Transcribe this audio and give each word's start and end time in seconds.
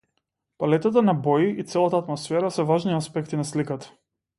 Палетата 0.63 1.03
на 1.09 1.15
бои 1.27 1.51
и 1.51 1.65
целата 1.75 1.97
атмосфера 2.03 2.51
се 2.59 2.63
важни 2.75 2.97
аспекти 3.05 3.37
на 3.37 3.45
сликата. 3.55 3.97